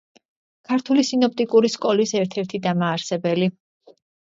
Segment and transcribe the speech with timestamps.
[0.69, 3.57] ქართული სინოპტიკური სკოლის ერთ-ერთი დამაარსებელი.